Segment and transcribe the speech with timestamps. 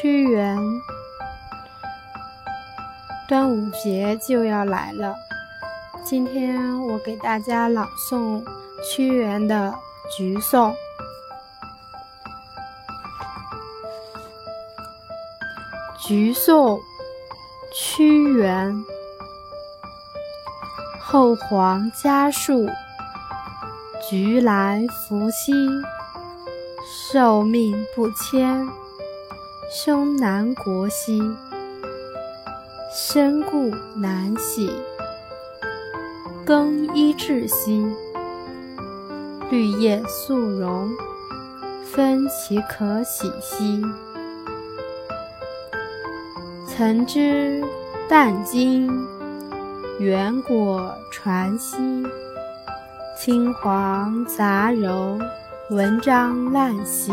[0.00, 0.56] 屈原，
[3.26, 5.12] 端午节就要来了。
[6.04, 8.40] 今天我给大家朗诵
[8.80, 9.74] 屈原的
[10.16, 10.70] 《橘颂》。
[16.06, 16.76] 《橘颂》
[17.74, 18.72] 屈原，
[21.00, 22.68] 后皇嘉树，
[24.08, 25.52] 橘来福兮，
[26.86, 28.64] 受命不迁。
[29.70, 31.20] 兄南国兮。
[32.90, 34.72] 身故难徙，
[36.42, 37.86] 更衣至兮。
[39.50, 40.88] 绿叶素荣，
[41.84, 43.82] 分其可喜兮。
[46.66, 47.62] 曾之
[48.08, 48.90] 但今，
[49.98, 51.76] 远果传兮。
[53.18, 55.20] 青黄杂糅，
[55.68, 57.12] 文章烂兮。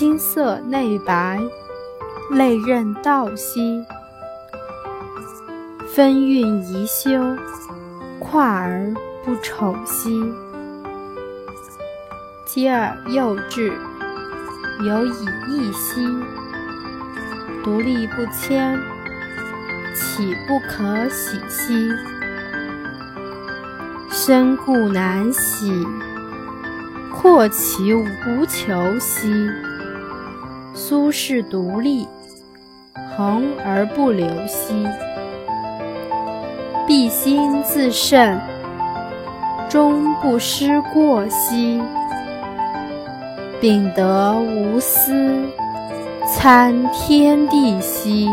[0.00, 1.38] 金色内白。
[2.30, 3.84] 类刃道兮，
[5.94, 7.10] 分韵宜修，
[8.18, 10.18] 跨而不丑兮。
[12.46, 13.74] 嗟尔幼稚，
[14.86, 16.00] 有以义兮。
[17.62, 18.80] 独立不迁，
[19.94, 21.90] 岂不可喜兮？
[24.08, 25.86] 身固难徙，
[27.12, 29.46] 阔其无求兮。
[30.90, 32.08] 苏轼独立。
[33.16, 34.74] 恒而不流兮，
[36.84, 38.40] 必心自胜，
[39.68, 41.80] 终不失过兮。
[43.60, 45.32] 秉德无私，
[46.26, 48.28] 参天地兮。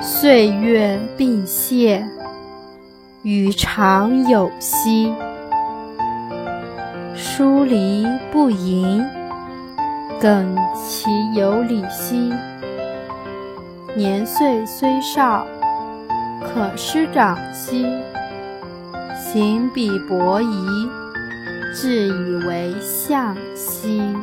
[0.00, 2.02] 岁月并谢，
[3.22, 5.12] 与常有兮。
[7.14, 9.04] 疏离不盈，
[10.20, 10.54] 耿
[10.86, 12.30] 其有礼兮。
[13.96, 15.46] 年岁虽少，
[16.42, 17.86] 可师长兮；
[19.16, 20.66] 行比伯夷，
[21.74, 24.14] 自以为象兮。